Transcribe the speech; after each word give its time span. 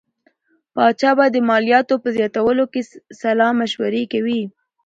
پاچا 0.73 1.11
به 1.17 1.25
د 1.33 1.37
مالیاتو 1.49 1.95
په 2.03 2.09
زیاتولو 2.17 2.65
کې 2.73 2.81
سلا 3.21 3.49
مشورې 3.59 4.03
کوي. 4.13 4.41